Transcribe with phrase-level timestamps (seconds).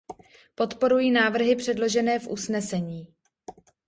[0.55, 3.07] Podporuji návrhy předložené v usnesení.